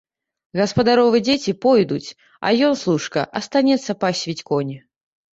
Гаспадаровы 0.59 1.19
дзеці 1.27 1.51
пойдуць, 1.65 2.13
а 2.49 2.53
ён, 2.69 2.73
служка, 2.83 3.21
астаецца 3.41 3.95
пасвіць 4.05 4.45
коні. 4.49 4.77